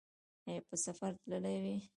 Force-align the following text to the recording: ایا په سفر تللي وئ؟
ایا 0.47 0.61
په 0.67 0.75
سفر 0.85 1.11
تللي 1.21 1.55
وئ؟ 1.63 1.77